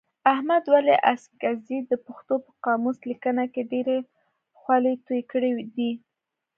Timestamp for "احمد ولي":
0.33-0.95